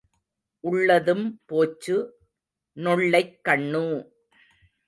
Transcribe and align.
உள்ளதும் 0.63 1.41
போச்சு 1.45 1.97
நொள்ளைக் 2.77 3.39
கண்ணு! 3.49 3.85